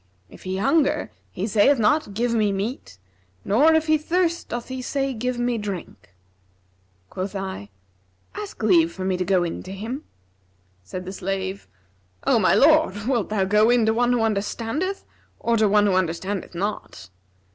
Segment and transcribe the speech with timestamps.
[0.31, 2.97] If he hunger, he saith not, 'Give me meat;'
[3.45, 6.15] nor, if he thirst, doth he say, 'Give me drink.'
[7.11, 7.69] Quoth I,
[8.33, 10.03] 'Ask leave for me to go in to him.'
[10.83, 11.67] Said the slave,
[12.25, 15.05] 'O my lord, wilt thou go in to one who understandeth
[15.39, 17.11] or to one who understandeth not?'